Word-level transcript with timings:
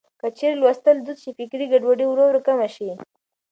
که 0.19 0.27
چېرې 0.37 0.55
لوستل 0.61 0.97
دود 1.05 1.17
شي، 1.23 1.31
فکري 1.37 1.65
ګډوډي 1.71 2.05
ورو 2.07 2.25
ورو 2.27 2.45
کمه 2.47 2.67
شي. 2.75 2.89